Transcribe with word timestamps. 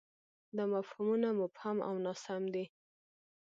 دا 0.55 0.63
مفهومونه 0.75 1.27
مبهم 1.41 1.77
او 1.87 1.93
ناسم 2.05 2.43
دي. 2.53 2.65